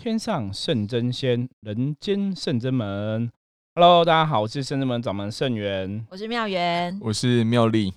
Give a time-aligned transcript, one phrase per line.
[0.00, 3.30] 天上圣真仙，人间圣真门。
[3.74, 7.92] Hello，大家好，我是圣真门掌门圣元，我是妙元，我是妙丽。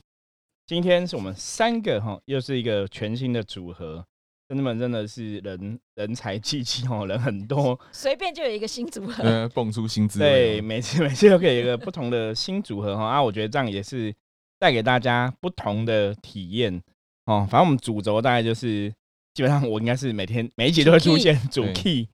[0.68, 4.06] 今天是我们三个哈，又是一个全新的组合。
[4.50, 10.30] 圣真门真的是人人才济济哦，人很多，随便就有一个新组合，呃，蹦出新滋味。
[10.30, 14.14] 对，每次每次都可以一个不同的新组合哈啊，我觉得这样也是
[14.60, 16.84] 带给大家不同的体验
[17.28, 17.48] 哦。
[17.50, 18.94] 反正我们主轴大概就是。
[19.34, 22.08] 基本上我应该是每天每一集都会出现主 key，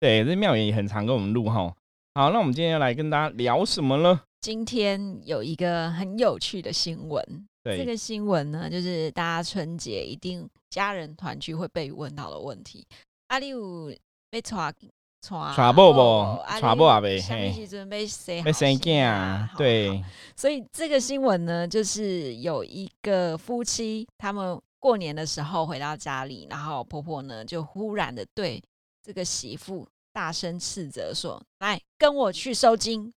[0.00, 1.72] 对，这妙言也很常跟我们录哈。
[2.14, 4.22] 好，那我们今天要来跟大家聊什么呢？
[4.40, 7.24] 今天有一个很有趣的新闻，
[7.62, 12.84] 对，这个新闻呢，就是大家春节一定家人团聚会被问到的问题。
[13.28, 13.94] 阿里有
[14.28, 14.72] 被抓
[15.20, 17.00] 抓抓不不抓不啊？
[17.00, 19.48] 被嘿，准备生被生囝啊？
[19.56, 20.02] 对，
[20.34, 24.60] 所以这个新闻呢，就是有一个夫妻他们。
[24.84, 28.62] 过年的时候回到家里，然后婆婆呢就忽然的对
[29.02, 33.10] 这个媳妇大声斥责说：“来跟我去收金。”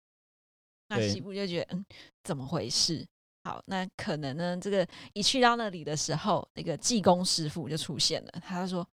[0.87, 1.85] 那媳妇就觉得嗯，
[2.23, 3.05] 怎么回事？
[3.43, 8.87] 好，那可能呢，这个一去到那里的时候，那个济公师傅就出现了，他就说：“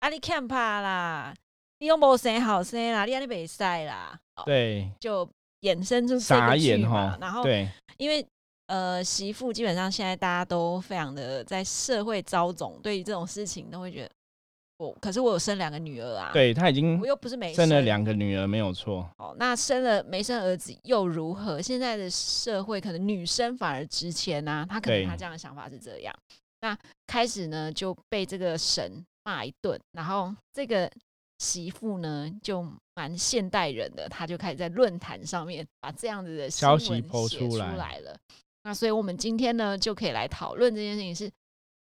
[0.00, 1.34] 啊，你看怕啦，
[1.78, 5.26] 你又没生好生啦，你阿你没晒啦。”对，就
[5.62, 7.16] 衍生出傻眼哈。
[7.18, 8.22] 然后对，因为。
[8.68, 14.10] 呃，媳妇基本上现在大家都非常的在社会招总，对于这种事情都会觉得，
[14.76, 19.08] 我可是我有生两个女儿啊，对他已经我又不是没生了两个女儿，没有错。
[19.16, 21.62] 哦，那生了没生儿子又如何？
[21.62, 26.14] 现在的社会可能女生反而值钱啊，他可能他这样的想法是这样。
[26.60, 30.90] 那开始呢就被这个神骂一顿，然后这个
[31.38, 32.62] 媳妇呢就
[32.94, 38.14] 蛮现代人的，她就开始在论坛上面把这样子的消息抛出来了。
[38.64, 41.30] 那所以，我们今天呢，就可以来讨论这件事情是：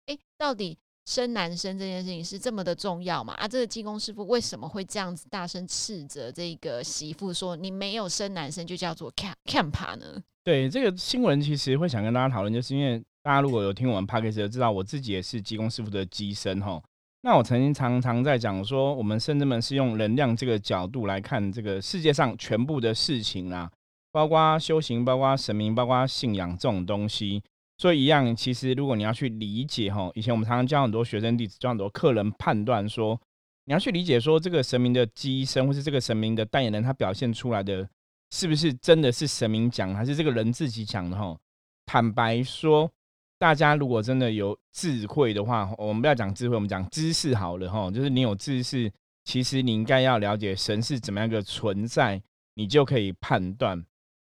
[0.07, 3.33] 哎，到底生男生这件事情是这么的重要吗？
[3.33, 16.81] 啊，这个济公师傅为什么会这样子大声斥责这个媳妇说：“你没有生男生就叫做 cam cam 呢？”对这个新闻，其实会想跟大家讨论，就是因为大家如果有听我们 p o d c a s 就知道我自己也是济公师傅的机身哈。
[17.21, 23.69] 那我曾经常常在讲说，我们圣至们是用能量这个角度来看这个世界上全部的事情啦。
[24.11, 27.41] 包括修行，包括神明，包括信仰这种东西，
[27.77, 28.35] 所以一样。
[28.35, 33.19] 其实，如果你要去理解哈，以前我们常常教很多学生弟子，教很多客人判断说，
[33.65, 37.87] 你要去理解说，这个神明的机身，或是这个神明的代言人，他表现出来的
[38.31, 41.37] 是不是真的是神明讲，还是这个人自己讲的哈？
[41.85, 42.91] 坦白说，
[43.39, 47.89] 大家如果真的有智慧的话，我们不要讲智慧，我们讲知识好了哈。
[47.89, 48.91] 就是你有知识，
[49.23, 52.21] 其实你应该要了解神是怎么样一个存在，
[52.55, 53.83] 你就可以判断。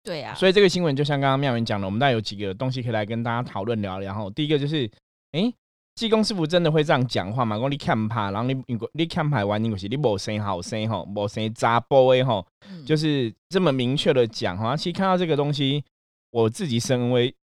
[0.04, 4.12] 对呀，所以这个新闻就像刚刚妙云讲的，我们大概有几个东西可以来跟大家讨论聊聊。
[4.12, 4.88] 哈，第一个就是，
[5.32, 5.50] 哎，
[5.94, 7.56] 济公师傅真的会这样讲话吗？
[7.56, 12.46] 我你看牌，然后你你你看牌完，你就是你无生好生吼，无生杂波诶吼，
[12.84, 14.76] 就是这么明确的讲哈。
[14.76, 15.82] 其实看到这个东西，
[16.30, 17.34] 我自己身为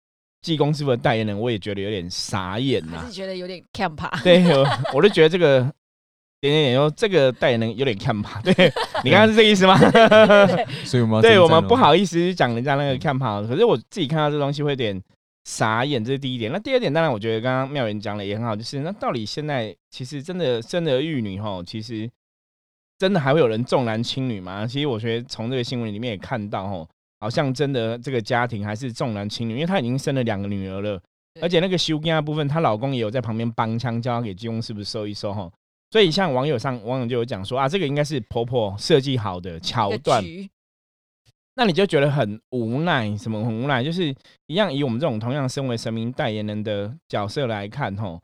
[0.44, 4.08] 济公师傅的代言人，我也觉得有点傻眼呐，是觉得有点看牌。
[4.24, 4.46] 对，
[4.94, 5.74] 我就觉得这个。
[6.42, 8.42] 点点点，说这个代言人有点看吧？
[8.44, 8.52] 对
[9.04, 9.78] 你刚刚是这个意思吗？
[10.84, 13.42] 所以我们对我们不好意思讲人家那个看吧。
[13.48, 15.00] 可是我自己看到这东西会有点
[15.46, 16.52] 傻眼，这是第一点。
[16.52, 22.10] 那第二点，当然我觉得刚刚妙言讲的也很好，就是那到底现在其实真的生儿育女吼，其实
[22.98, 24.66] 真的还会有人重男轻女吗？
[24.66, 31.00] 其实我觉得从这个新闻里面也看到吼，好像真的这个家庭还是重男轻女，因为她已经生了两个女儿了，
[31.40, 35.48] 而且那个修根部分，她老公也有在旁边帮腔，叫她给金庸是不是收一收哈？
[35.92, 40.24] 所以，像网友上网友就有讲说啊，这个应该是婆婆设计好的桥段，
[41.56, 43.84] 那你就觉得很无奈，什么很无奈？
[43.84, 44.16] 就是
[44.48, 48.22] 一样以我们这种同样身为神明代言人的角色来看，吼，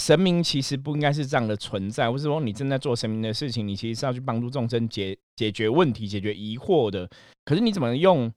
[0.00, 7.10] 神明其实不应该是这样的存在，或是说你正在做神明的事情，你其实是要去帮助众生解解决问题、解决疑惑的。
[7.44, 8.32] 可是你怎么用？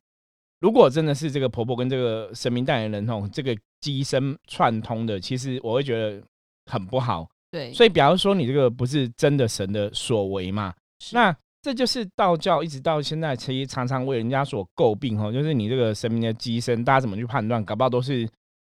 [0.59, 6.23] 如果真的是这个婆婆跟这个神明代言人吼，这个机身串通的，其实我会觉得
[6.65, 7.29] 很不好。
[7.56, 10.74] 对，所以比方说你这个不是真的神的所为嘛？
[11.13, 17.63] 那这就是道教一直到现在其实常常为人家所诟病哈，就是你这个神明的机身，大家怎么去判断？
[17.63, 18.28] 搞不好都是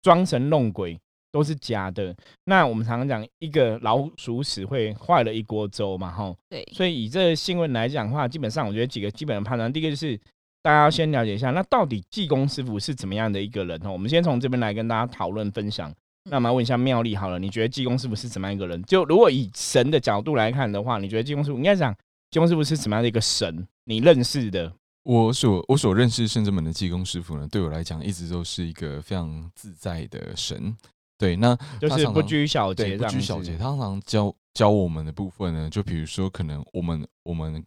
[0.02, 0.98] 装神弄鬼，
[1.30, 2.16] 都是假的。
[2.46, 6.34] 那我们常常讲一个老鼠屎会坏了一锅粥嘛，哈。
[6.50, 10.18] 对，所以以这新闻来讲的话，基本上我觉得几个基本的判断，第一个就是
[10.62, 13.92] 大家要先了解一下，那到底济公师傅是怎么样的一个人哈？
[13.92, 15.94] 我们先从这边来跟大家讨论分享。
[16.25, 18.81] 那我们问一下妙丽好了，你觉得济公师傅是怎么样一个人？
[18.83, 21.95] 就如果以神的角度来看的话，你觉得济公师傅应该讲
[22.31, 23.68] 济公师傅是怎么样的一个神？
[23.86, 24.71] 你认识的？
[25.04, 30.75] 我所我所认识圣真门的济公师傅呢，对我来讲一直都是一个非常自在的神。
[31.18, 33.57] 对，那就是不拘小节，不拘小节。
[33.57, 37.63] 他常常教教我们的部分呢，就比如说，可能我们我们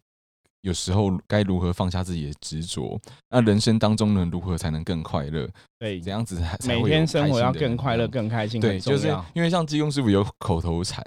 [0.62, 3.00] 有时候该如何放下自己的执着，
[3.31, 5.49] 那人生当中呢，如何才能更快乐？
[5.79, 11.05] 对，怎样子每天生活要更快乐、更开心，对，就是因为像济公师傅有口头禅，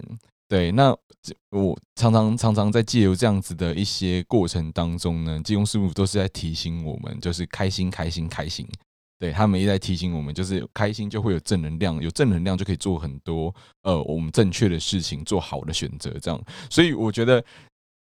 [0.48, 8.68] 对，那这我常常常常在借由这样子的一些过程当中呢，济公师傅都是在提醒我们，就是开心、开心、开心。
[9.18, 13.54] 对他们一直在提醒我们，就是开心就会有正能量，有正能量就可以做很多
[13.84, 16.40] 呃我们正确的事情，做好的选择，这样。
[16.70, 17.42] 所以我觉得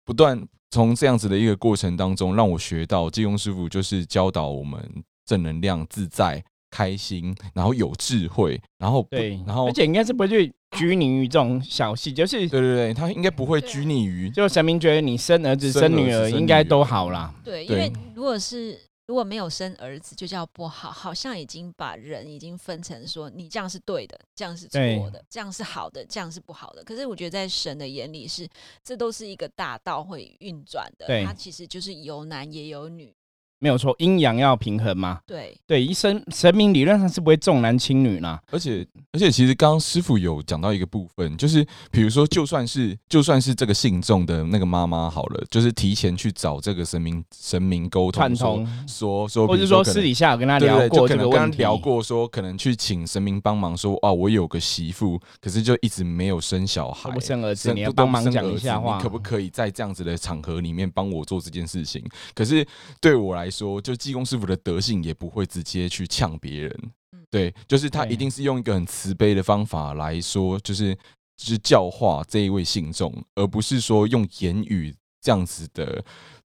[0.05, 0.39] 不断
[0.71, 4.79] 从这样子的一个过程当中，让我学到金庸师傅就是教导我们
[5.25, 17.33] 正能量、自在、开心，然后有智慧，然后不对，然后而且应该是不会拘泥于这种小细节，就是对对对，他应该不会拘泥于就神明觉得你生儿子、生生女儿应该都好啦。
[17.43, 24.79] 对，因对为如果是如果没有生儿子，就叫不好，好像已经把人已经分成说你这样是对的，这样是错
[25.09, 26.83] 的，这样是好的，这样是不好的。
[26.83, 28.47] 可是我觉得在神的眼里是，
[28.83, 33.11] 这都是一个大道会运转的，它其实就是有男也有女，
[33.59, 35.19] 没有错，阴阳要平衡嘛。
[35.27, 38.41] 对对，一生神明理论上是不会重男轻女啦。
[38.51, 62.03] 而且而且，其实刚刚师傅有讲到一个部分，就是比如说，就算是就算是这个信众的那个妈妈好了，就是提前去找这个神明神明沟通，通，说说说，或比如可能者说私底下有跟他聊过可能跟他这个问题，聊过，说可能去请神明帮忙说，啊，我有个媳妇，可是就一直没有生小孩生儿子，你要帮忙讲一下话，你可不可以在这样子的场合里面帮我做这件事情？
[62.33, 62.65] 可是
[63.01, 66.79] 对我来说，就济公师傅的德性也不会直接去呛别人
[67.13, 70.93] 嗯，对，就是他一定是用一个很慈悲的方法来说，就是
[71.35, 76.03] 就是教化这一位信众，而不是说用言语这样子的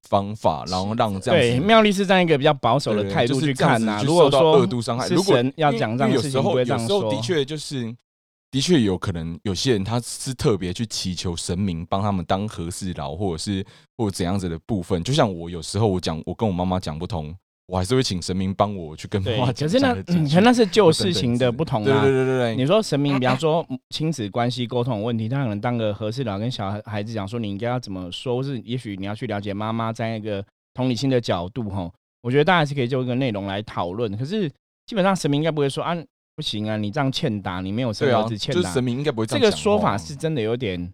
[0.09, 7.95] 方法，然后让这样对，妙丽是这样一个比较保守的态度去看呐、这样子去如果说恶度伤害，是如果神要讲这样有时候有时候的确就是。
[8.55, 13.61] 的确有可能，有些人他是特别去祈求神明帮他们当和事佬，或者是
[13.97, 15.03] 或者怎样子的部分。
[15.03, 17.35] 就像我有时候我讲我跟我妈妈讲不通，
[17.67, 19.67] 我还是会请神明帮我去跟妈对，妈讲。
[19.67, 22.01] 可是那嗯可那是旧事情的不同啊。
[22.01, 30.41] 对对对对对，你说神明，比方说嗯亲子关系沟通有问题，他可能当个和事佬跟小孩孩子讲说，你应该要怎么说，或是也许你要去了解妈妈在那个
[30.73, 31.91] 同理心的角度哈。
[32.21, 34.17] 我觉得大家还是可以就一个内容来讨论。
[34.17, 34.49] 可是
[34.85, 35.93] 基本上神明应该不会说啊，
[36.35, 38.83] 不行啊，你这样欠打，你没有生儿子，欠打就是神。
[38.83, 40.93] 明应该不会这个说法是真的有点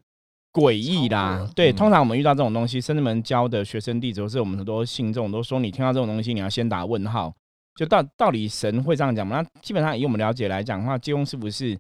[0.54, 1.50] 诡异啦。
[1.56, 7.34] 对，嗯通常我们遇到这种东西，甚至们教的学生弟子，或是我们很多信众都说，你听到这种东西，你要先打问号。
[7.76, 9.42] 就到到底神会这样讲吗？
[9.42, 11.76] 那基本上以我们了解来讲的话，济公是不是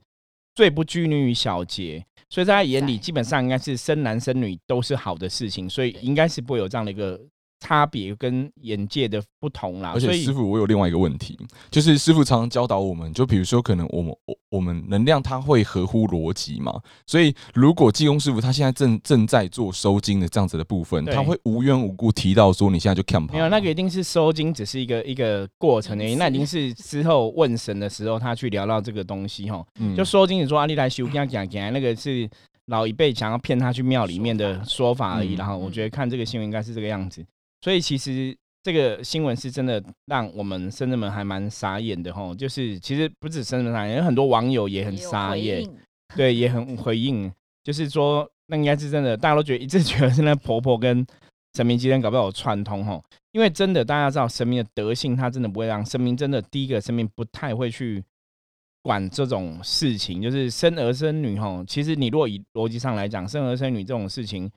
[0.55, 7.19] 最不拘泥于小节，所以在他眼里，基本上应该是生男生女都是好的事情，所以应该是不会有这样的一个
[7.61, 9.91] 差别跟眼界的不同啦。
[9.93, 26.15] 而所以且师傅，我有另外一个问题，就是师傅常常教导我们，就比如说可能我们我我们能量它会合乎逻辑嘛，所以如果济公师傅他现在正正在做收金的这样子的部分，他会无缘无故提到说你现在就看跑，没有那个一定是收金，只是一个一个过程而已。
[26.15, 29.63] 那一定是之后问神的时候，他去聊到这个东西哈。
[29.79, 32.29] 嗯就收金，你说阿丽来修，跟他讲讲，那个是
[32.65, 35.35] 老一辈想要骗他去庙里面的说法而已。
[35.35, 37.25] 嗯然后我觉得看这个新闻应该是这个样子，
[37.61, 42.33] 所以其实这个新闻是真的让我们深圳们还蛮傻眼的吼。
[42.33, 45.67] 就是其实不止深圳人傻眼，有很多网友也很傻眼，
[46.15, 47.31] 对，也很回应，
[47.63, 51.05] 就是说那应该是真的，大家都觉得一直 觉得是那婆婆跟
[51.53, 58.03] 神明之间搞不好有串通吼，因为真的大家知道神明的德性，他真的不会让神明真的第一个神明不太会去
[58.81, 61.63] 管这种事情，就是生儿生女吼。
[61.65, 64.49] 其实你如果以逻辑上来讲，生儿生女这种事情，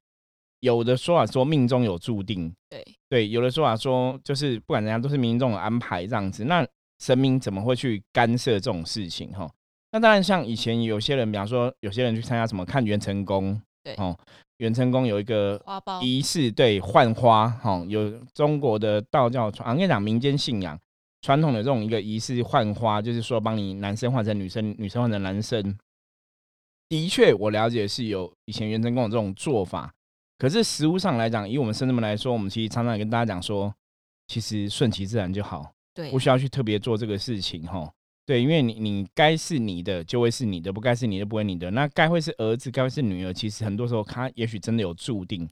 [0.65, 6.67] 有的说法说命中有注定，对对，有的说法说就是不管怎样都是民众的安排这样子，那
[6.99, 9.47] 神明怎么会去干涉这种事情哈？
[9.93, 14.19] 那当然，像以前有些人，比方说有些人去参加什么看元成功，对哦，
[14.57, 15.63] 元成功有一个
[16.03, 20.79] 仪式，对，换花，哈、有中国的道教传，啊，跟你讲民间信仰
[21.21, 25.77] 传统的这种一个仪式换花，就是说帮你男生换成女生，女生换成男生。
[26.89, 29.94] 的确，我了解是有以前元成功有这种做法，
[30.39, 33.75] 可是实物上来讲，以我们深圳们来说，我们其实常常也跟大家讲说，
[34.27, 35.73] 其实顺其自然就好。
[35.95, 37.89] 对不需要去特别做这个事情哈。
[38.27, 41.71] 对，因为你你该是你的就会是你的，不该是你的不会你的。
[41.71, 45.49] 那该会是儿子，该会是女儿，其实很多时候他也许真的有注定。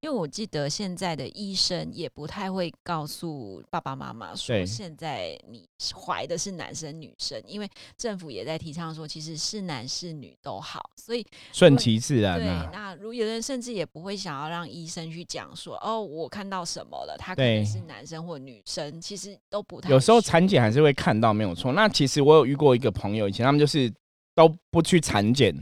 [0.00, 12.68] 因为我记得现在的医生也不太会告诉爸爸妈妈说，对现在你怀的是男生女生，因为政府也在提倡说，其实是男是女都好，所以顺其自然对，啊。
[12.72, 21.72] 那如有的人甚至也不会想要让医生去讲说，哦，我看到什么了，他可能是男生或女生，其实都不太有时候需产检还是会看到没有错。
[21.72, 23.92] 那其实我有遇过一个朋友，以前他们就是
[24.34, 25.54] 都不去产检，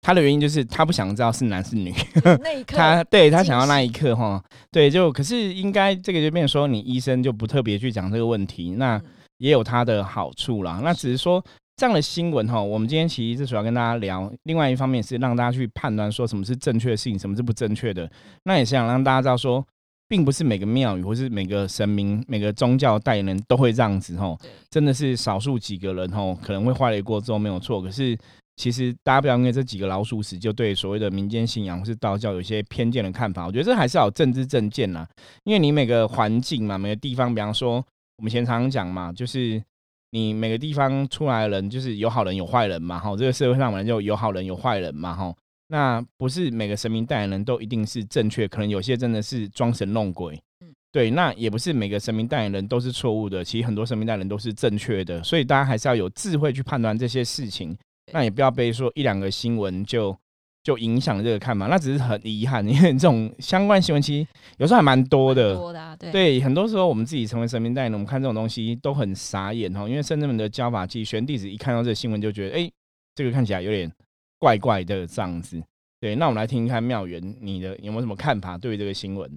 [0.00, 1.92] 他的原因就是他不想知道是男是女，
[2.40, 9.04] 那一刻他对他想要那一刻哈，对，就可是应该这个就变成说，你医生就不特别去讲这个问题，那嗯
[9.38, 10.80] 也有他的好处啦。
[10.82, 11.44] 那只是说
[11.76, 18.10] 这样的新闻哈，我们今天其实是主要跟大家聊，另外一方面是让大家去判断说什么是正确的事情，什么是不正确的。
[18.44, 19.64] 那也是想让大家知道说，
[20.08, 24.36] 并不是每个庙宇或是每个神明、每个宗教代言人都会这样子哈，
[24.70, 28.16] 真的是少数几个人吼可能会坏了一锅粥没有错，可是。
[28.58, 35.08] 其实大家不要因为这几个老鼠屎就对所谓的民间信仰或是道教有一些偏见的看法，我觉得这还是要有政治正见啦。
[35.44, 37.76] 因为你每个环境嘛，每个地方，比方说
[38.16, 39.62] 我们以前常常讲嘛，就是
[40.10, 45.32] 你每个地方出来的人，就是有好人有坏人嘛，哈，这个社会上本来就有好人有坏人嘛，哈。
[45.68, 50.34] 那不是每个神明代言人都一定是正确，可能有些真的是装神弄鬼。
[50.60, 57.76] 嗯对，那也不是每个神明代言人都是错误的，其实很多神明代言人都是正确的，所以大家还是要有智慧去判断这些事情。
[58.12, 60.16] 那也不要被说一两个新闻就
[60.62, 65.54] 就影响这个看法，那只是很遗憾，因为这种相关新闻其实有时候还蛮多的。
[65.54, 72.70] 多的啊，对对，很多时候我们自己成为神明代言人，我们看这种东西都很傻眼哈，因为圣人们的教法记玄弟子一看到这个新闻就觉得，哎、
[73.14, 73.90] 这个看起来有点
[74.38, 75.62] 怪怪的这样子。
[76.00, 79.30] 对，那我们来听一看妙元，你的有没有什么看法对于这个新闻？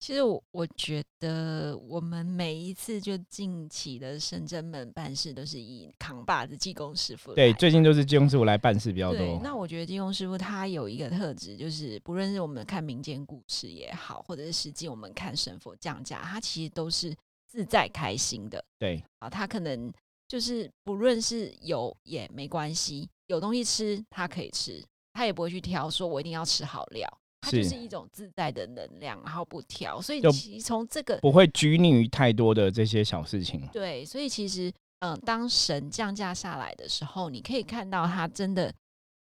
[0.00, 9.40] 其实我我觉得我们每一次就近期的深圳门办事都是以扛把子济公师傅对，最近都是金庸师傅来办事比较多，。
[9.42, 17.12] 那我觉得金庸师傅他有一个特质，就是不论是我们看民间故事也好，或者是实际我们看神佛降价，他其实都是
[17.48, 19.28] 自在开心的对啊。
[19.28, 19.92] 他可能
[20.28, 24.80] 就是不论是有也没关系，有东西吃他可以吃，
[25.12, 27.18] 他也不会去挑说我一定要吃好料。
[27.40, 33.66] 它就是是一种自在的能量，然后不挑，所以其实从这个不会拘泥于太多的这些小事情。
[33.72, 38.74] 对，所以其实，嗯，当神降价下来的时候，你可以看到他真的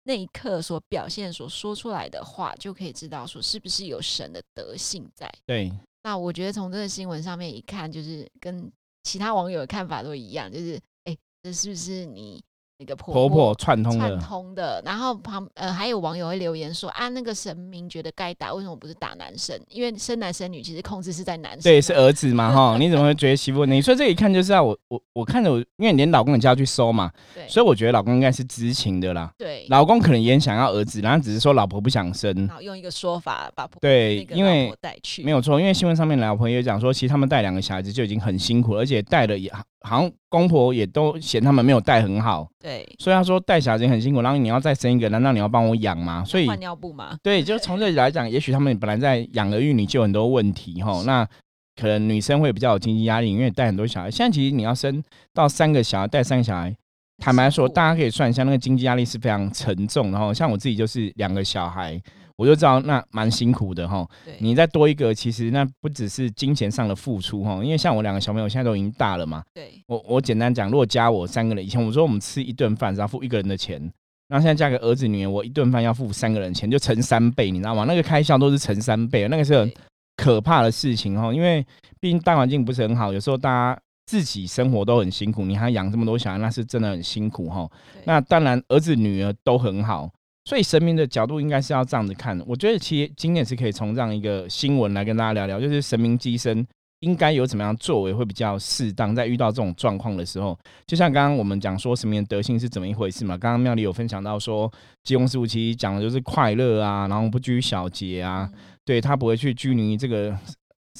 [0.05, 5.29] 那一刻所表现、所说出来的话，就可以知道说是不是有神的德性在。
[5.45, 8.71] 对，那我觉得从这个新闻上面一看，就是跟
[9.03, 12.41] 其他网友的看法都一样，就是哎，这是不是你
[12.79, 14.83] 那个婆婆婆串通串，通的？
[14.85, 19.59] 然后旁呃还有网友会留言说啊，那个神明觉得该打，为什么不是打男生？
[19.69, 21.63] 因为生男生女其实控制是在男生。
[21.63, 22.77] 对，是儿子嘛哈？
[22.79, 23.65] 你怎么会觉得媳妇？
[23.65, 29.31] 你说这一看就知道我我我看着我，因为你连老公你就要去收嘛，对，所以我觉得老公应该是知情的啦。
[29.39, 32.49] 对，老公可能也想要儿子，然后只是说老婆不想生然。
[32.49, 39.49] 后用一个说法把婆对因为带去，没有错，因为新闻上面老婆也讲说，其实他们带两个小孩子就已经很辛苦，而且带了也
[39.87, 46.25] 好像公婆也都嫌他们没有带很好，对，所以他说带小孩子很辛苦，然后你要再生一个，难道你要帮我养吗？
[46.25, 51.03] 所以换尿布嘛，对， 就从这里来讲，也许他们本来在养儿育女就有很多问题哈。
[51.05, 51.29] 那
[51.77, 54.11] 可能女生会比较有经济压力，因为带很多小孩。
[54.11, 56.75] 现在其实你要生到三个小孩，带三个小孩，
[57.19, 60.33] 坦白说，大家可以算一下，那个经济压力是非常沉重然后。
[60.33, 62.01] 像我自己就是两个小孩，
[62.37, 64.07] 我就知道那蛮辛苦的哈。
[64.39, 69.43] 你再多一个，其实那不只是金钱上的付出哈，因为像我两个小朋友现在都已经大了嘛。
[69.55, 73.81] 对我我简单讲，如果加我三个人，以前我说我们吃一顿饭只要付一个人的钱，
[74.29, 77.85] 然后现在加个儿子女儿，我一顿饭要付三个人钱，就乘三倍，你知道吗？
[77.85, 79.73] 那个开销都是乘三倍，那个是很
[80.17, 81.33] 可怕的事情哈。
[81.33, 81.65] 因为
[82.01, 87.71] 毕竟大环境不是很好，有时候大家自己生活都很辛苦，你还养这么多小孩，那是真的很辛苦哈。
[88.05, 90.11] 那当然，儿子女儿都很好，
[90.45, 92.39] 所以神明的角度应该是要这样子看。
[92.47, 96.67] 我觉得其实今天是可以从这样一个新闻来跟大家聊聊，就是神明机身
[97.01, 103.37] 应该有怎么样作为会比较适当，在遇到这种状况的时候，就像刚刚我们讲说神明的德性是怎么一回事嘛。
[103.37, 104.71] 刚刚妙丽有分享到说，
[105.03, 110.39] 济公师傅其实讲的就是快乐啊，然后不拘小节啊，嗯对他不会去拘泥于这个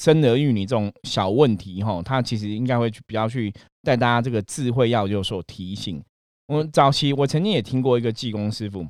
[0.01, 6.03] 生儿育女这种小问题哈，他其实应该会去比较去带大家这个智慧要有所提醒。
[6.47, 8.87] 我早期我曾经也听过一个济公师傅，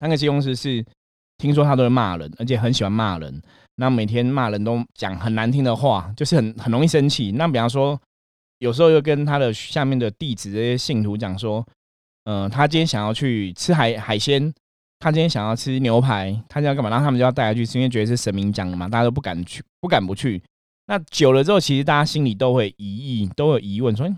[0.00, 0.84] 那个济公师是
[1.38, 3.42] 听说他都会骂人，而且很喜欢骂人，
[3.76, 7.32] 那每天骂人都讲很难听的话，就是很很容易生气。
[7.32, 8.00] 那比方说，
[8.58, 11.66] 有时候又跟他的下面的弟子这些信徒讲说，
[12.24, 14.52] 嗯、他今天想要去吃海海鲜，
[14.98, 16.88] 他今天想要吃牛排，他今天要干嘛？
[16.88, 20.42] 然后他们就要带他去吃，因为觉得是神明讲的嘛，大家都不敢去，不敢不去。
[20.86, 24.08] 那久了之后，其实大家心里都会疑义，都有疑问，说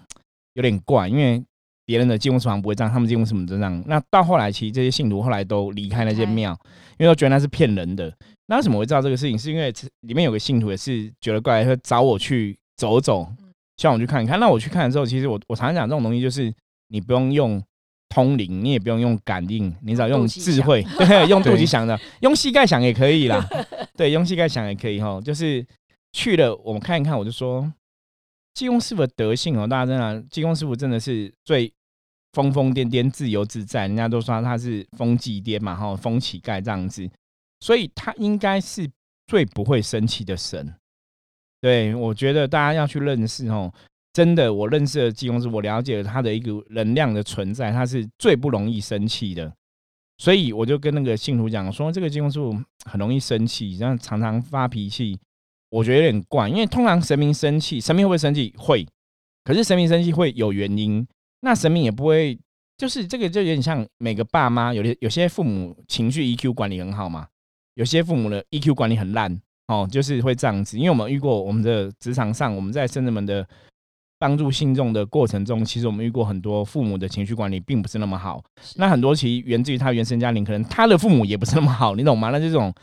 [0.55, 1.43] 有点怪，因为
[1.87, 3.83] 别人的进公司好像不会这样，他们进公司怎么这样？
[3.87, 6.51] 那到后来，其实这些信徒后来都离开那间庙，
[6.99, 8.13] 因为都觉得那是骗人的。
[8.49, 9.39] 那为什么会知道这个事情？
[9.39, 14.39] 是因为里面有个信徒也是觉得怪，他找我去走走嗯，希望我去看一看。
[14.39, 16.53] 那我去看的时候，其实我我常常讲这种东西，就是
[16.89, 17.63] 你不用用
[18.09, 23.45] 通灵，你也不用用感应，你只要用智慧，对，用肚对脐想的，用膝盖想也可以啦。
[23.97, 25.21] 对，用膝盖想也可以哈。
[25.21, 25.67] 就是
[26.13, 27.73] 去了，我们看一看，我就说，
[28.55, 31.73] 济公师傅的德性哦，大家真的，济公师傅真的是最
[32.37, 37.09] 疯疯癫癫、自由自在，人家都说他是疯祭癫嘛，哈，疯乞丐这样子，
[37.61, 38.87] 所以他应该是
[39.27, 40.75] 最不会生气的神。
[41.63, 43.73] 对我觉得大家要去认识哦，
[44.13, 49.51] 真的，我认识的济公师，我了解了他的一个能量的存在，他是最不容易生气的。
[50.19, 55.19] 所以我就跟那个信徒讲说，这个济公师傅很容易生气，然后常常发脾气，
[55.71, 56.51] 我觉得有点怪。
[56.51, 58.53] 因为通常神明生气，神明会不会生气？
[58.59, 58.87] 会。
[59.43, 61.07] 可是神明生气会有原因，
[61.41, 62.39] 那神明也不会，
[62.77, 67.27] 就是这个就有点像每个爸妈，有的有些父母情绪 EQ 管理很好嘛，
[67.75, 70.79] 有些父母的 EQ 管理很烂哦，就是会这样子。
[70.79, 73.47] 因为我们遇过我们的职场上，我们在圣人们的
[74.19, 78.43] 帮助信众的过程中，其实我们遇过很多父母的情绪管理并不是那么好。
[78.77, 82.31] 那很多其实源自于他原生家庭，可能他的父母也不是那么好，你懂吗？
[82.31, 82.75] 那这种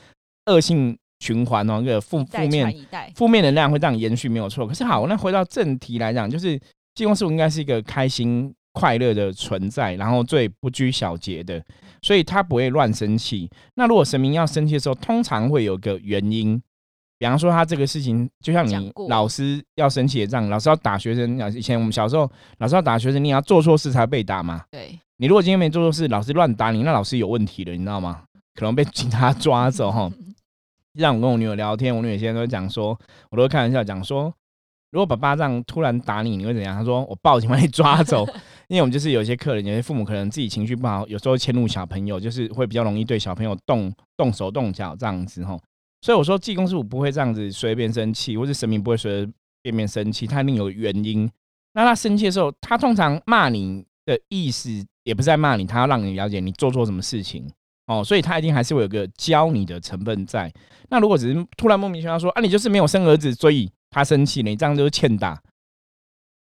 [0.46, 0.98] 恶性。
[1.20, 2.76] 循环哦，那个负负面
[3.16, 4.68] 负面能量会这样延续，没有错。
[4.68, 6.60] 可是好，那回到正题来讲，就是
[6.96, 11.64] 济公师傅应该是一个开心快乐的存在，然后最不拘小节的，
[12.02, 13.50] 所以他不会乱生气。
[13.76, 16.62] 那如果神明要生气的时候，通常会有个原因，
[17.20, 24.64] 比方说他这个事情，就像你老师要生气这样，老师要打学生，以前我们小时候老师要打学生，你要做错事才被打嘛。
[24.72, 28.24] 对，你如果今天没做错事，老师乱打你，那老师有问题了，你知道吗？
[28.56, 30.12] 可能被警察抓走哈。
[30.94, 34.34] 让 我跟我女友聊天，我女友现在都讲说，我都开玩笑讲说，
[34.94, 36.78] 如果爸爸这样突然打你，你会怎样？
[36.78, 38.24] 他说我报警把你抓走，
[38.70, 45.60] 因为我们就是有些客人，有些父母可能自己情绪不好，有时候迁怒小朋友，就是会比较容易对小朋友动动手动脚这样子吼。
[46.02, 49.28] 所以我说济公师傅不会这样子随便生气，或是神明不会随
[49.64, 51.28] 便便生气，他一定有原因。
[51.74, 54.70] 那他生气的时候，他通常骂你的意思
[55.06, 57.50] 也不是在骂你，他要让你了解你做错什么事情。
[57.88, 60.54] 哦，所以他一定还是会有个教你的成分在。
[60.90, 65.42] 那如果只是突然莫名其妙说啊，你就是没有生儿子，所以他生气了，你这样就是欠打。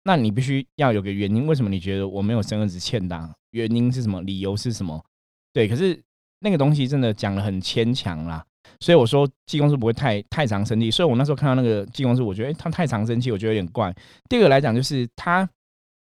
[0.04, 3.30] 那你必须要有个原因，为什么你觉得我没有生儿子欠打？
[3.52, 4.22] 原因是什么？
[4.22, 5.04] 理由是什么？
[5.52, 6.00] 对，可是
[6.40, 8.46] 那个东西真的讲的很牵强啦。
[8.80, 10.90] 所以我说济公是不会太太常生气。
[10.90, 13.94] 所以我那时候看到那个济公是，我觉得他太常生气，我觉得有点怪。
[14.30, 15.48] 第二个来讲就是他，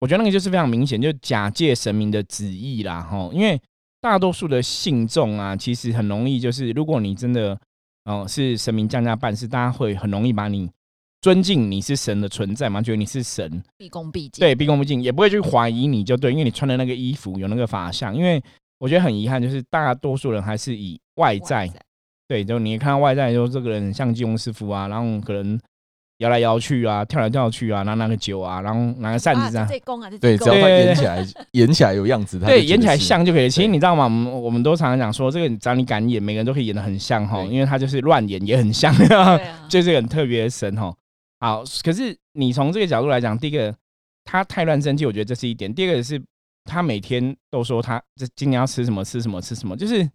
[0.00, 3.60] 我觉得那个就是非常明显，就假借神明的旨意啦，吼，因为。
[4.00, 7.58] 大多数的信众啊，其实很容易，就是如果你真的
[8.04, 10.70] 哦是神明降价办事，大家会很容易把你
[11.24, 18.14] 尊敬你是神的存在嘛，觉得你是神，毕恭毕敬，对，毕恭毕敬，也不会去怀疑你就对，因为你穿的那个衣服有那个法相。
[18.14, 18.38] 因为
[18.78, 21.66] 我觉得很遗憾，就是大多数人还是以外在，
[22.28, 25.58] 对，就你看到外在，就这个人像金庸师傅啊，然后可能。
[26.18, 29.66] 摇来摇去啊，跳来跳去啊，拿那个酒啊，然后拿个扇子这样。
[30.20, 33.50] 对，只要他演起来，演起来有样子，对，演起来像就可以。
[33.50, 34.04] 其实你知道吗？
[34.04, 38.94] 我们我们都常常讲说，这个只要你敢演，每个人都可以演的很像哈，因为他就是乱演也很像，
[39.68, 40.94] 就是很特别的神哈。
[41.44, 43.74] 好，可是你从这个角度来讲，第一个
[44.24, 46.18] 他太乱生气，我觉得这是一点；第二个是
[46.64, 50.08] 他每天都说他这今天要吃什么吃什么吃什么，就是。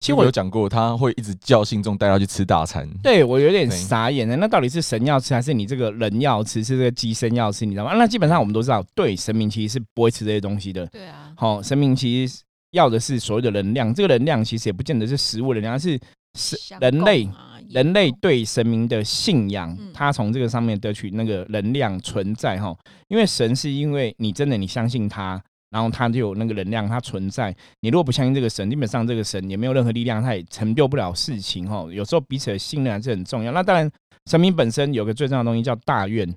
[0.00, 2.88] 其实我有讲过，他会一直叫信众带他去吃大餐。
[3.04, 6.64] 对我有点傻眼了，那到底是神要吃，还是你这个人要吃？
[6.64, 7.92] 是这个鸡生要吃，你知道吗？
[7.94, 10.84] 那基本上我们都知道，对神明其实是不会吃这些东西的。
[10.86, 12.40] 对啊，好，神明其实
[12.72, 15.96] 要的是所谓的能量，这个能量其实也不见得是食物能量，是
[16.36, 17.28] 是人类
[17.72, 22.76] 人类对神明的信仰，他从这个上面得取那个能量存在哈。
[23.08, 25.42] 因为神是因为你真的你相信他。
[25.72, 27.50] 然后他就有那个能量，它存在。
[27.80, 31.66] 你如果不相信这个神，基本上这个神也没有任何力量，他也成就不了事情。
[31.66, 33.50] 哈，有时候彼此的信任还是很重要。
[33.52, 33.90] 那当然，
[34.26, 36.30] 神明本身有个最重要的东西叫大愿。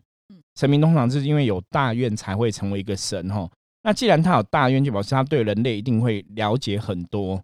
[0.57, 3.27] 神明通常是因为有大愿才会成为一个神。
[3.27, 3.45] 哈，
[3.83, 7.43] 那既然他有大愿，就表示他对人类一定会了解很多。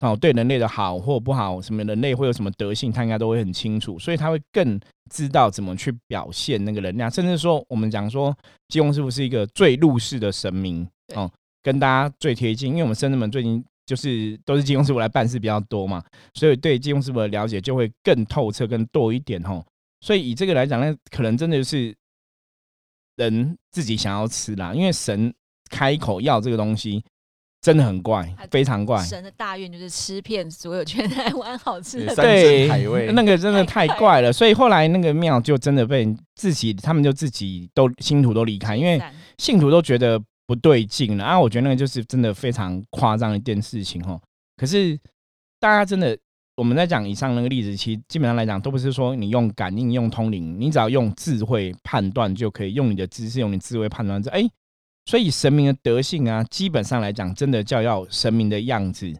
[0.00, 4.78] 哦，对人类的好或不好，什么人类会有什么德性，他应该都会很清楚，所以他会更
[5.10, 7.10] 知道怎么去表现那个能量。
[7.10, 8.36] 甚至说，我们讲说，
[8.68, 10.86] 济公师傅是一个最入世的神明。
[11.14, 11.30] 哦，
[11.62, 16.04] 跟大家最贴近，因为我们生子们最近就是都是金庸师傅来办事比较多嘛，
[16.34, 19.64] 所以对金庸师傅的了解就会更透彻、更多一点哦。
[20.00, 21.94] 所以以这个来讲呢，可能真的是
[23.16, 25.32] 人自己想要吃啦，因为神
[25.70, 27.02] 开口要这个东西
[27.66, 29.02] 真的很怪，非常怪。
[29.04, 32.68] 神的大愿就是吃遍所有全台湾好吃的对
[33.12, 34.32] 那个真的太怪了。
[34.32, 39.02] 所以后来那个庙就真的被自己，他们就自己都信徒都离开，因为
[39.38, 40.22] 信徒都觉得。
[40.48, 41.40] 不对劲了啊！
[41.40, 44.16] 我觉得那个就是真的非常夸张一件事情哦。
[44.56, 44.96] 可是
[45.58, 46.16] 大家真的，
[46.54, 54.48] 我们在讲以上那个例子，其实基本上来讲，都不是说你用感应、用通灵，你只要用智慧判断就可以，用你的知识、用你智慧判断这哎。
[55.06, 59.12] 所以神明的德性啊，基本上来讲，真的叫要神明的样子。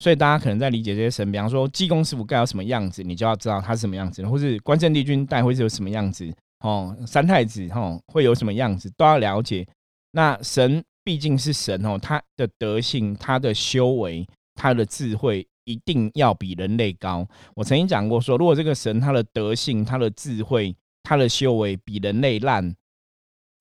[0.00, 6.28] 所以大家可能在理解这些神，比方说济公师傅该有什么样子，你就要知道他是什么样子，或是关圣帝君带会是有什么样子
[6.64, 9.64] 哦，三太子哦会有什么样子，都要了解。
[10.10, 17.24] 那神毕竟是神哦，他的德性、他的修为、他的智慧，一定要比人类高。
[17.54, 22.74] 我曾经讲过说，如果这个神他的德性、他的智慧、他的修为比人类烂，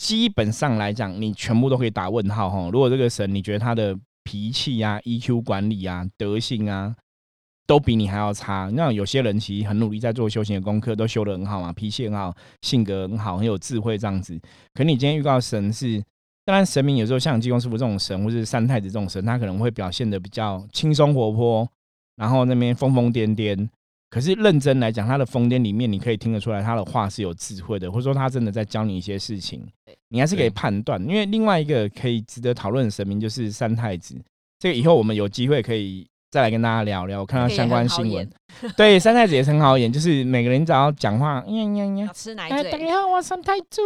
[0.01, 2.67] 基本上来讲，你全部都可以打问号哈。
[2.73, 6.95] 如果这个神你觉得他的脾气啊、EQ 管理啊、德性啊，
[7.67, 14.41] 都比你还要差，那有些人其实很努力在做修行的功课，都修得很好嘛，脾气很好，性格很好，很有智慧这样子。
[14.73, 16.03] 可你今天遇到神是，
[16.45, 21.69] 当然神明有时候像济公师傅这种神，或是三太子这种神，他可能会表现的比较轻松活泼，
[22.15, 23.69] 然后那边疯疯癫癫。
[24.11, 29.65] 可是认真来讲，他的疯癫里面，你可以听得出来，他的话是有智慧的，或者说他真的在教你一些事情，
[30.09, 31.01] 你还是可以判断。
[31.07, 34.21] 因为另外一个可以值得讨论的神明就是三太子，
[34.59, 37.21] 这个以后我们有机会可以再来跟大家聊聊。
[37.21, 38.29] 我看到相关新闻，
[38.75, 43.79] 对三太子也很好演，就是每个人只要讲话，呀呀呀，吃奶嘴，大家好，我三太子，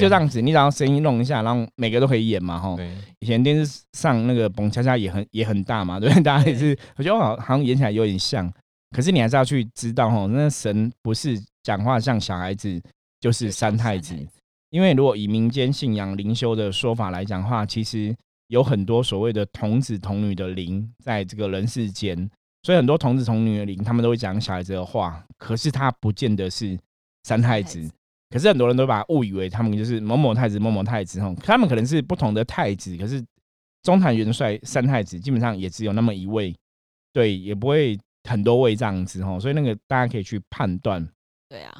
[0.00, 2.76] 就这样子，你只要声音弄一下，然后每个都可以演嘛，吼。
[3.20, 8.52] 以前电视上那个蹦恰恰也很也很大嘛，对，大家也是， 我觉得好好像演起来有点像。
[8.90, 12.80] 可是你还是要去知道哈，那神不是讲话像小孩子，
[13.20, 14.16] 就是三太子。
[14.70, 18.14] 因为如果以民间信仰灵修的说法来讲话，其实
[18.48, 22.16] 有很多所谓的童子童女的灵在这个人世间，
[22.62, 25.24] 所以很多童子童女的灵，他们都会讲小孩子的话。
[25.36, 26.78] 可是他不见得是
[27.24, 27.88] 三太子，
[28.30, 32.96] 可是很多人都把误以为他们就是某某太子、某某太子哈，他们可能是不同的太子。
[32.96, 33.24] 可是
[33.82, 36.54] 中坛元帅三太子基本上也只有那么一位，
[37.12, 37.98] 对，也不会。
[38.26, 41.06] 很多位这样子哦，所以那个大家可以去判断。
[41.48, 41.72] 对啊，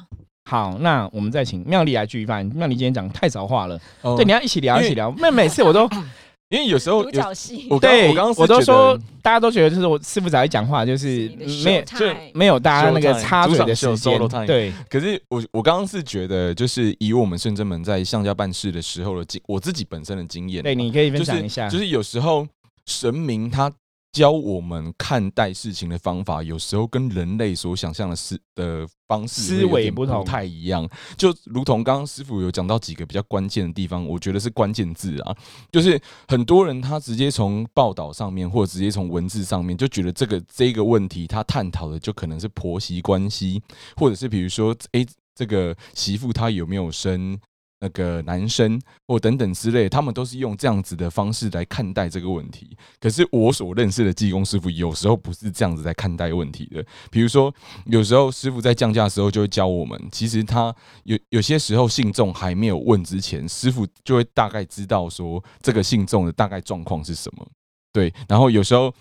[0.49, 2.45] 好，那我们再请妙丽来举范。
[2.55, 3.77] 妙丽今天讲太少话了，
[4.15, 5.13] 对，你要一起聊，一起聊。
[5.17, 5.83] 那每次我都，
[6.49, 11.29] 因为有时候独角戏，对，我刚我都说，大家都觉得就是我师傅仔一讲话就是
[11.65, 14.17] 没有，就没有大家那个插嘴的时间。
[14.47, 21.67] 对，可是我我刚刚是觉得，就是以我们圣真门在向家办事的时候的经，我自己本身的经验，对，你可以分享一下。
[21.67, 22.47] 就是有时候
[22.85, 23.69] 神明他。
[24.17, 30.89] 教我们看待事情的方法，有时候跟人类所想象的思的方式思维不同，太一样。
[31.15, 35.37] 就如同刚刚师傅有讲到几个比较关键的地方，我觉得是关键字啊，
[35.71, 43.61] 就是很多人他直接从报道上面，或者直接从文字上面，就觉得这个这个问题他探讨的就可能是婆媳关系，
[43.97, 47.39] 或者是比如说，哎，这个媳妇她有没有生？
[47.79, 52.75] 那个男生或等等之类，他们都是用这样子的方式来看待这个问题。
[52.99, 56.83] 可是我所认识的技工师傅，有时候不是这样子在看待问题的。
[57.11, 57.53] 比如说，
[57.85, 67.47] 有时候师傅在降价的时候，就会教我们，其实他有有些时候信众还没有问之前，师傅就会大概知道说这个信众的大概状况是什么。
[67.93, 68.93] 对，然后有时候。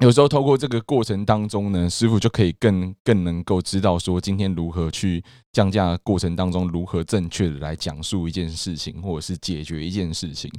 [0.00, 10.50] 有时候透过这个过程当中呢，师傅就可以更更能够知道说今天如何去降价过程当中如何正确的来讲述一件事情，或者是解决一件事情。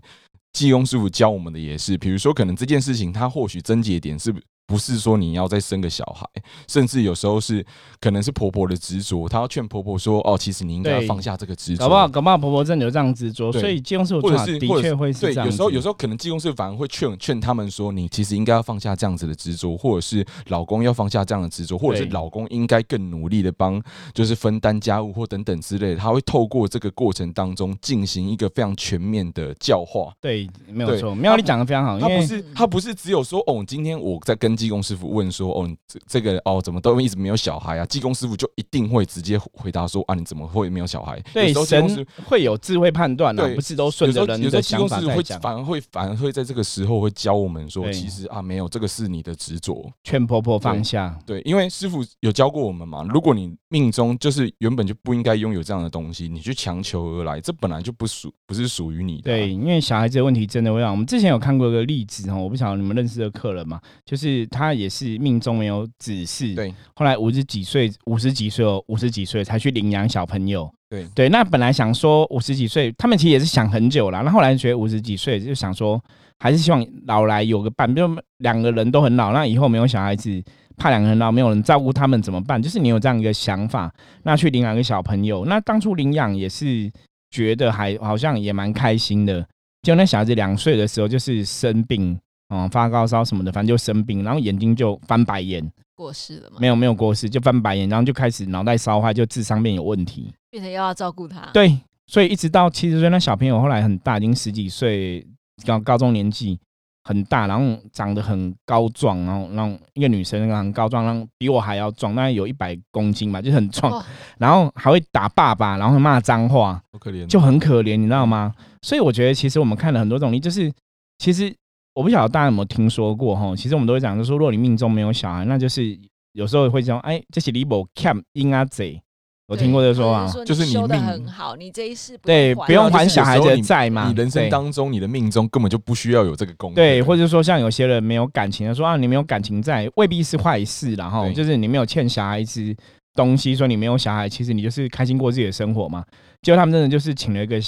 [0.54, 4.34] 济公师傅教我们的也是，比如说可能这件事情它或许症结点是。
[4.68, 6.28] 不是说你要再生个小孩，
[6.68, 7.66] 甚至有时候是
[8.02, 15.46] 可能是婆婆的执着，她要劝婆婆说：“哦，其实你应该要放下这个执着。”搞不好，搞不好婆婆真的有这样执着，所以济公师傅或者是的确会是这样。
[15.46, 23.82] 有时候，有时候可能济公师反而会劝劝他们说：“你其实应该要放下这样子的执着，或者是老公要放下这样的执着，或者是老公应该更努力的帮，
[24.14, 30.12] 就是分担家务或等等之类的。”他会透过这个过程当中进行一个非常全面的教化。
[30.20, 31.98] 对，没有错，妙丽讲的非常好。
[31.98, 35.28] 他不是他不是只有说哦，今天我在跟济公师傅问。
[35.38, 37.86] 说哦，这这个哦，怎么都一直没有小孩啊？
[37.86, 41.22] 技工师傅就一定会直接回答说啊，你怎么会没有小孩？
[41.32, 51.20] 对，神会有智慧判断啊，不是都顺着人的想法会反而会反而会在这个时候会教我们说，其实啊，没有这个是你的执着，劝婆婆放下。
[51.26, 59.24] 对，因为师傅有教过我们嘛，如果你命中就是原本就不应该拥有这样的东西，你去强求而来，这本来就不属不是属于你的。
[59.24, 65.18] 对，因为小孩子的问题真的会让我们之前有看过一个例子哦，我不晓得你们认识的客人嘛，就是他也是。
[65.18, 66.74] 命中没有指示，对。
[66.96, 71.30] 后来五十几岁，五十几岁哦，五十几岁才去领养小朋友，对对。
[71.30, 74.22] 那本来想说五十几岁，他们其实也是想很久了。
[74.24, 76.02] 那后来觉得五十几岁就想说，
[76.40, 80.42] 还是希望老来有个伴，比如两个人都很老，那以后没有小孩子，
[80.78, 82.62] 怕两个人老没有人照顾他们怎么办？
[82.62, 85.46] 就是你有这样一个想法，那去领养一个小朋友。
[85.46, 86.90] 那当初领养也是
[87.32, 89.46] 觉得还好像也蛮开心的。
[89.82, 92.18] 就那小孩子两岁的时候就是生病。
[92.50, 96.58] 哦，发高烧什么的，反正就生病，然后眼睛就翻白眼，过世了吗？
[96.60, 101.50] 没有，没有过世，就翻白眼，然后就开始脑袋烧坏，就智商变有问题，变成又要照顾他。
[101.54, 105.26] 对，所以一直到七十岁，那小朋友后来很大，已经十几岁，
[105.66, 106.58] 高高中年纪，
[107.04, 114.06] 很大，然后长得很高壮，然后让一个女生很高壮，让比我还要壮，大概有一百公斤吧，就很壮，哦
[114.38, 118.54] 然后还会打爸爸，然后骂脏话，好可怜哦，就很可怜，你知道吗？
[118.82, 120.72] 所以我觉得其实我们看了很多种例，就是
[121.18, 121.54] 其实
[121.98, 125.98] 我不晓得大家有没有听说过哈，其实我们都会讲，就是说如果你命中没有小孩，那就是
[126.34, 129.02] 有时候会讲，哎，这是你某 cam 婴啊贼，
[129.48, 130.32] 我听过这个说法吗？
[130.32, 142.76] 说就是你命很好，你这一世对，不用还小孩子的债嘛，你人生对当中你的命中根本就不需要有这个功能，对，或者说像有些人没有感情的说啊，你没有感情在，未必是坏事，然后就是你没有欠小孩子
[143.16, 146.06] 东西，说你没有小孩，其实你就是开心过自己的生活嘛。
[146.44, 147.60] 结果他们真的就是请了一个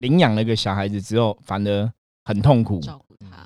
[0.00, 1.88] 领养了一个小孩子之后，反而
[2.24, 2.80] 很痛苦。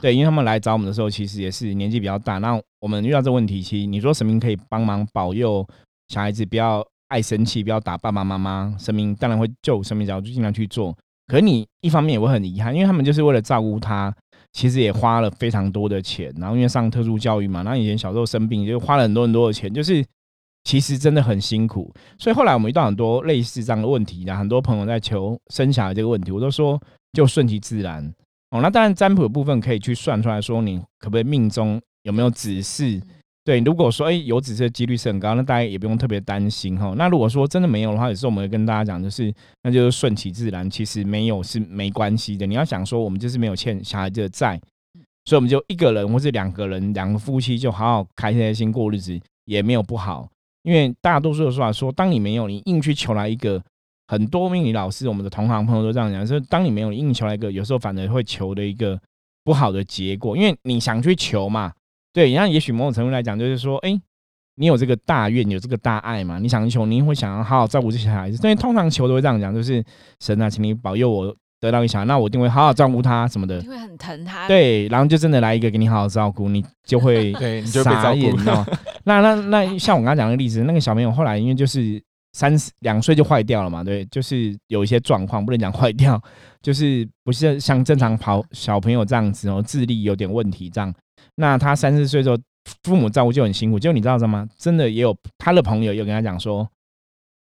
[0.01, 2.39] 对，因为他们来找我们的时候，其实也是年纪比较大。
[2.39, 5.67] 那我们遇到这个问题，其实你说神明可以帮忙保佑
[6.09, 10.97] 小孩子不要爱生气，不要打爸爸妈妈，神明当然会救神明角度尽量去做。
[11.27, 14.15] 可是你一方面也会很遗憾，因为他们就是为了照顾他，
[14.53, 16.33] 其实也花了非常多的钱。
[16.37, 20.05] 然后因为上特殊教育嘛，然后以前小时候生病就花了很多很多的钱，就是
[20.65, 21.91] 其实真的很辛苦。
[22.19, 26.79] 所以后来我们遇到很多类似这样的问题然后，很多朋友在求生小孩这个问题，我都说
[27.15, 28.13] 就顺其自然。
[28.53, 33.01] 哦，那当然占卜的部分可以去算出来说你可不可以命中有没有指示。
[33.45, 36.95] 对，如果说哎、有指示的几率是很高，那大家也不用特别担心哈。
[36.97, 42.47] 那如果说真的没有的话，有时候我们会跟大家讲，就是那就是顺其自然，其实没有是没关系的。
[42.47, 44.61] 你要想说我们就是没有欠小孩子的债，
[45.25, 50.29] 所以我们就一个人或是两个人，两个夫妻就好好开开心过日子，也没有不好。
[50.63, 53.61] 因为大多数的说法说，当你没有，你硬去求来一个，
[54.13, 59.01] 很多命理老师、我们的同行朋友都这样讲，就是当你没有，你硬求来一个，有时候反而会求的一个
[59.43, 61.73] 不好的结果，因为你想去求嘛，
[62.13, 63.99] 对，然后也许某种程度来讲，就是说，哎、
[64.57, 68.37] 你有这个大愿，有这个大爱嘛，你想求，你会想要好好照顾这些孩子。
[68.37, 69.83] 所以通常求都会这样讲，就是
[70.21, 73.69] 神啊，请你保佑我得到一个小孩，那我一定会好好照顾他什么的你。
[73.69, 78.51] 会很疼他。，对，然后就真的来一个给你好好照顾，你就会对，你就会被照傻眼顾。
[78.51, 78.67] 哦。
[79.05, 81.99] 那那那像我刚刚讲的例子，那个小朋友后来因为就是
[82.33, 86.21] 三十两岁就坏掉了嘛，对，就是有一些状况，不能讲坏掉，
[86.63, 90.93] 就是不是像正常跑小朋友这样子哦，智力有点问题这样。
[91.37, 92.39] 那他三四岁之后，
[92.85, 94.47] 父母照顾就很辛苦，结果你知道什么？
[94.59, 96.69] 真的也有他的朋友有跟他讲说。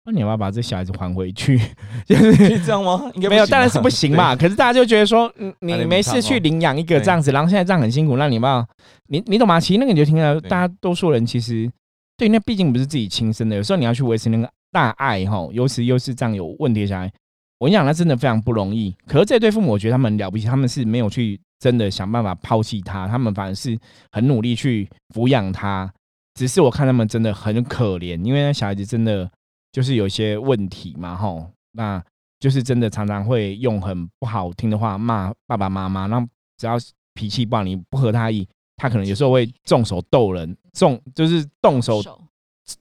[0.07, 1.61] 那你要不要把这小孩子还回去？
[2.09, 2.99] 就是这样吗？
[3.15, 4.35] 应该没有，当然是不 行嘛。
[4.35, 8.67] 可是大家就觉得说，嗯，你没事去领养一个这样子，然后现在这样很辛苦，那你要？
[9.09, 9.61] 你你懂吗？
[9.61, 11.71] 其实那个你就听到，对大家多数人其实
[12.17, 17.13] 对，那毕竟不是自己亲生的，有时候你要去维持那个大爱哈，尤其又是这样有问题的小孩，
[17.59, 18.95] 我跟你讲，他真的非常不容易。
[19.07, 23.79] 可是这对父母，我觉得他们了不起，他们是没有去真的想办法抛弃他，他们反而是
[24.13, 25.93] 很努力去抚养他。
[26.35, 29.31] 只是我看他们真的很可怜，因为那小孩子真的
[29.73, 32.03] 就是有一些问题嘛，吼，那
[32.39, 36.25] 就是真的常常会用很不好听的话骂爸爸妈妈，那
[36.57, 36.77] 只要
[37.15, 42.01] 脾气不好，你不合他意，他可能有时候会动手斗人，动就是动手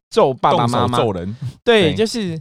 [0.10, 2.40] 揍爸爸妈妈，揍人， 对，就是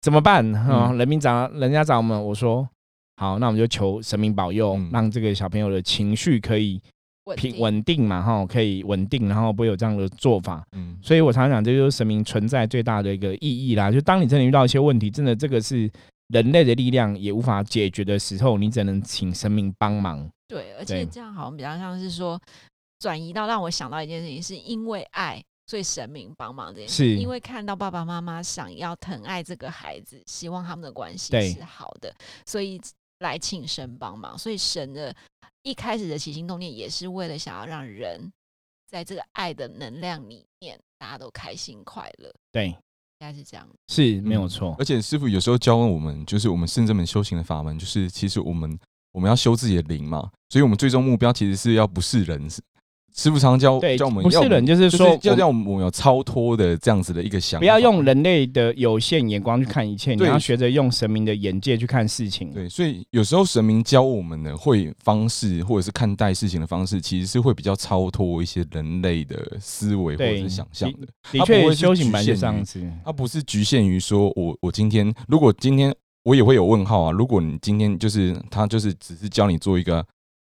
[0.00, 0.52] 怎么办？
[0.52, 2.68] 哈、嗯人民找人家找我们，我说
[3.16, 6.80] 好，那我们就求神明保佑，嗯让这个小朋友的情绪可以
[7.36, 10.62] 平稳定嘛，哈，可以稳定，然后不会有这样的做法。
[10.72, 13.90] 嗯，所以我常常讲，这就是神明存在最大的一个意义啦。
[13.90, 15.88] 就当你真的遇到一些问题，真的这个是
[16.28, 20.28] 人类的力量也无法解决的时候，你只能请神明帮忙。
[20.48, 22.40] 对，而且这样好像比较像是说
[22.98, 25.40] 转移到让我想到一件事情，是因为爱。
[25.70, 32.12] 所以神明帮忙这件事，是因为看到爸爸妈妈想要疼爱这个孩子，希望他们的关系是好的，
[32.44, 32.80] 所以
[33.20, 34.36] 来请神帮忙。
[34.36, 35.14] 所以神的
[35.62, 38.32] 一开始的起心动念，也是为了想要让人
[38.88, 42.74] 在这个爱的能量里面，大家都开心快乐，对，应
[43.20, 43.64] 该是这样。
[43.86, 44.74] 是没有错。
[44.76, 48.76] 而且师傅有时候教我们，就是我们圣这门修行的法门，就是其实我们
[49.12, 52.48] 我们要修自己的灵嘛，所以我们最终目标其实是要不是人。
[53.20, 62.50] 是师傅常教教我们不是人就是说我们要让我们有超脱的这样子的一个想法，不要用人类的有限眼光去看一切，你要学着用神明的眼界去看事情。
[62.50, 71.06] 对，所以有时候神明教我们的会方式，或者是看待事情的方式，其实是会比较超脱一些人类的思维或者是想象的。
[71.30, 72.92] 的确，修行本来就局限于这样子。
[73.04, 80.04] 它不是局限于说我我今天如果今天我也会有问号啊，如果你今天就是他就是只是教你做一个。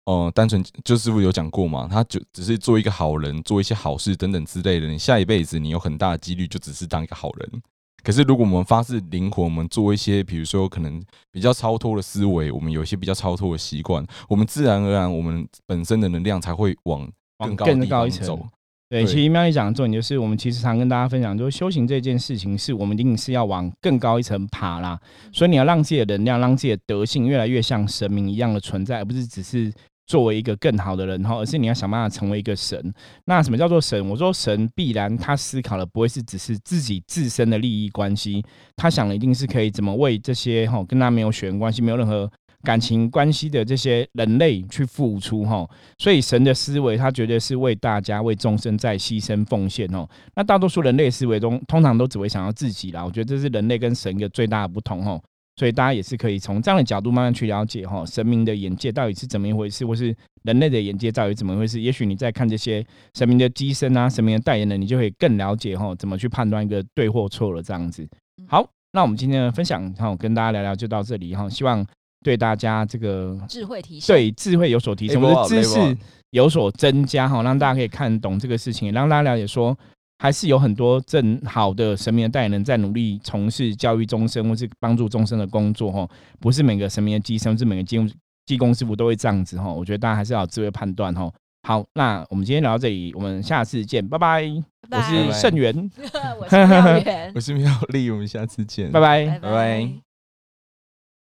[0.06, 4.86] 呃，单纯就师傅有讲过嘛，他就只是做一个好人，做一些好事等等之类的。
[4.86, 7.62] 你下一辈子你有很大的几率就只是当一个好人。
[8.04, 17.00] 可是如果我们发自灵魂，我们做一些比如说可能比较超脱的思维，我们有一些比较超脱的习惯，我们自然而然我们本身的能量才会往
[17.38, 18.46] 往更高更高一层走。
[18.88, 24.96] 对，其实妙一讲的重点就是，我们其实常跟大家分享，就是修行这件事情，是我们一定是要往更高一层爬啦。
[25.32, 29.72] 所以你要让自己的能量，让自己的德性越来越像神明一样的存在，而不是只是
[30.06, 32.94] 作为一个更好的人哈，而是你要想办法成为一个神。
[33.24, 34.08] 那什么叫做神？
[34.08, 38.42] 我说神必然他思考的不会是只是自己自身的利益关系，
[38.76, 42.30] 他想的一定是可以怎么为这些哈跟他没有血缘关系、没有任何
[42.62, 45.68] 感情关系的这些人类去付出哈。
[45.98, 50.08] 所以神的思维，他绝对是为大家、为众生在牺牲奉献哦。
[50.34, 53.04] 那大多数人类思维中，通常都只会想要自己啦。
[53.04, 55.20] 我觉得这是人类跟神一个最大的不同哦。
[55.56, 61.80] 所以大家也是可以从这样的角度慢慢去了解哈，神明的眼界到底是怎么一回事，或是人类的眼界到底怎么回事。
[61.80, 68.06] 也许你在看这些神明的机身啊、神明的代言人，你就会更了解哈，怎么去判断一个对或错了这样子。
[68.46, 71.82] 好，那我们今天的分享哈，跟大家聊聊就到这里哈，希望
[72.22, 75.96] 对大家这个智慧提升，对智慧有所提升，或者知识
[76.32, 79.74] 有所增加哈，让大家可以看懂这个事情，让大家了解说。
[80.18, 86.08] 还是有很多正好的神明的代言人，在努力从事教育终身或是帮助终身的工作哈。
[86.40, 87.98] 不是每个神明的机身，是每个技
[88.46, 89.72] 技工师傅都会这样子哈。
[89.72, 91.30] 我觉得大家还是要智慧判断哈。
[91.66, 94.44] 好，那我们今天聊到这里，我们下次见，拜拜。
[94.88, 95.90] 我是盛元，
[96.40, 100.05] 我是妙元， 我是妙丽，我们下次见，拜拜，拜拜。